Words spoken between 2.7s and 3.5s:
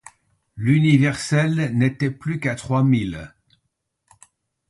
mille.